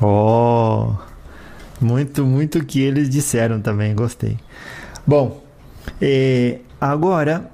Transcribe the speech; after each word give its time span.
Oh, 0.00 0.94
muito, 1.80 2.24
muito 2.24 2.64
que 2.64 2.80
eles 2.80 3.08
disseram 3.08 3.60
também, 3.60 3.94
gostei. 3.94 4.38
Bom, 5.06 5.42
eh, 6.00 6.60
agora, 6.80 7.50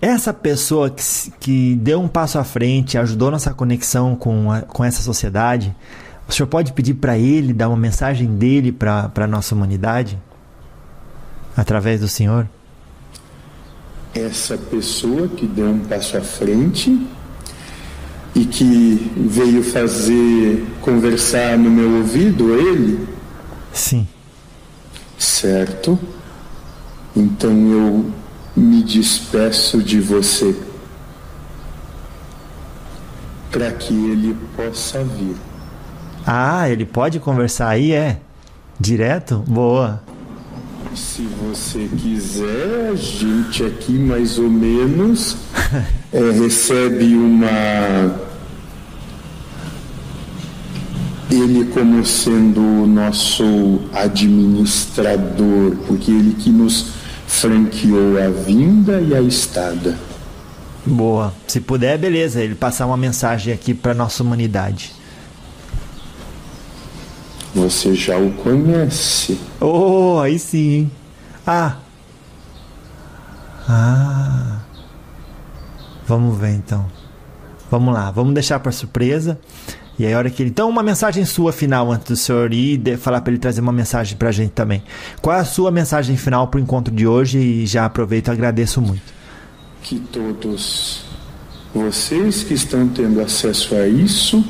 essa 0.00 0.34
pessoa 0.34 0.90
que, 0.90 1.02
que 1.40 1.74
deu 1.76 2.00
um 2.00 2.08
passo 2.08 2.38
à 2.38 2.44
frente, 2.44 2.98
ajudou 2.98 3.30
nossa 3.30 3.54
conexão 3.54 4.16
com, 4.16 4.50
a, 4.50 4.62
com 4.62 4.84
essa 4.84 5.02
sociedade, 5.02 5.74
o 6.28 6.32
senhor 6.32 6.46
pode 6.46 6.72
pedir 6.72 6.94
para 6.94 7.16
ele 7.16 7.52
dar 7.52 7.68
uma 7.68 7.76
mensagem 7.76 8.26
dele 8.36 8.72
para 8.72 9.10
a 9.14 9.26
nossa 9.26 9.54
humanidade? 9.54 10.18
Através 11.56 12.00
do 12.00 12.08
senhor? 12.08 12.48
Essa 14.14 14.58
pessoa 14.58 15.28
que 15.28 15.46
deu 15.46 15.68
um 15.68 15.80
passo 15.80 16.16
à 16.16 16.20
frente 16.20 17.06
e 18.34 18.44
que 18.44 19.12
veio 19.16 19.62
fazer 19.62 20.64
conversar 20.80 21.58
no 21.58 21.70
meu 21.70 21.98
ouvido 21.98 22.54
ele? 22.54 23.06
Sim. 23.72 24.06
Certo. 25.18 25.98
Então 27.14 27.52
eu 27.70 28.12
me 28.56 28.82
despeço 28.82 29.82
de 29.82 30.00
você 30.00 30.54
para 33.50 33.70
que 33.70 33.92
ele 33.92 34.36
possa 34.56 35.04
vir. 35.04 35.36
Ah, 36.26 36.68
ele 36.70 36.86
pode 36.86 37.20
conversar 37.20 37.68
aí, 37.68 37.92
é? 37.92 38.20
Direto? 38.80 39.44
Boa. 39.46 40.02
Se 40.94 41.22
você 41.22 41.88
quiser, 41.98 42.90
a 42.90 42.94
gente 42.94 43.64
aqui 43.64 43.92
mais 43.92 44.38
ou 44.38 44.48
menos 44.48 45.36
é, 46.12 46.30
recebe 46.32 47.14
uma. 47.14 48.30
Ele 51.30 51.64
como 51.72 52.04
sendo 52.04 52.60
o 52.60 52.86
nosso 52.86 53.80
administrador, 53.94 55.76
porque 55.86 56.10
ele 56.10 56.34
que 56.34 56.50
nos 56.50 56.88
franqueou 57.26 58.18
a 58.22 58.28
vinda 58.28 59.00
e 59.00 59.14
a 59.14 59.22
estada. 59.22 59.98
Boa. 60.84 61.32
Se 61.46 61.60
puder, 61.60 61.96
beleza. 61.96 62.42
Ele 62.42 62.54
passar 62.54 62.86
uma 62.86 62.96
mensagem 62.96 63.54
aqui 63.54 63.72
para 63.72 63.94
nossa 63.94 64.22
humanidade. 64.22 64.92
Você 67.54 67.94
já 67.94 68.18
o 68.18 68.32
conhece. 68.32 69.38
Oh, 69.60 70.18
aí 70.20 70.38
sim. 70.38 70.90
Ah. 71.46 71.76
Ah. 73.68 74.11
Vamos 76.12 76.36
ver 76.36 76.50
então. 76.50 76.84
Vamos 77.70 77.94
lá, 77.94 78.10
vamos 78.10 78.34
deixar 78.34 78.60
para 78.60 78.70
surpresa. 78.70 79.40
E 79.98 80.04
aí, 80.04 80.12
a 80.12 80.18
hora 80.18 80.28
que 80.28 80.42
ele. 80.42 80.50
Então, 80.50 80.68
uma 80.68 80.82
mensagem 80.82 81.24
sua 81.24 81.54
final 81.54 81.90
antes 81.90 82.06
do 82.06 82.16
senhor 82.16 82.52
ir 82.52 82.86
e 82.86 82.98
falar 82.98 83.22
para 83.22 83.32
ele 83.32 83.40
trazer 83.40 83.62
uma 83.62 83.72
mensagem 83.72 84.14
para 84.18 84.28
a 84.28 84.32
gente 84.32 84.50
também. 84.50 84.82
Qual 85.22 85.34
é 85.34 85.40
a 85.40 85.44
sua 85.46 85.70
mensagem 85.70 86.14
final 86.18 86.48
para 86.48 86.58
o 86.58 86.62
encontro 86.62 86.94
de 86.94 87.06
hoje? 87.06 87.38
E 87.38 87.66
já 87.66 87.86
aproveito 87.86 88.28
e 88.28 88.30
agradeço 88.30 88.82
muito. 88.82 89.00
Que 89.82 90.00
todos 90.00 91.06
vocês 91.74 92.42
que 92.42 92.52
estão 92.52 92.86
tendo 92.88 93.18
acesso 93.22 93.74
a 93.74 93.88
isso 93.88 94.44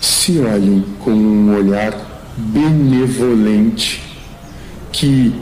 se 0.00 0.40
olhem 0.40 0.84
com 0.98 1.12
um 1.12 1.54
olhar 1.54 1.94
benevolente, 2.36 4.02
que 4.90 5.32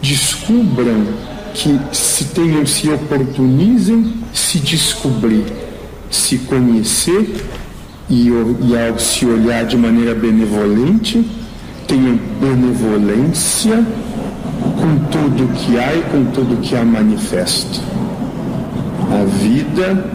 descubram, 0.00 1.32
que 1.54 1.78
se 1.92 2.24
tenham, 2.26 2.64
se 2.66 2.88
oportunizem 2.88 4.22
se 4.32 4.58
descobrir, 4.58 5.44
se 6.10 6.38
conhecer 6.38 7.44
e, 8.08 8.28
e 8.28 8.78
ao 8.78 8.98
se 8.98 9.26
olhar 9.26 9.64
de 9.64 9.76
maneira 9.76 10.14
benevolente, 10.14 11.24
tenham 11.86 12.18
benevolência 12.40 13.84
com 14.76 14.98
tudo 15.10 15.52
que 15.54 15.78
há 15.78 15.94
e 15.94 16.02
com 16.10 16.24
tudo 16.32 16.60
que 16.60 16.74
há 16.76 16.84
manifesto. 16.84 17.80
A 19.10 19.24
vida 19.24 20.10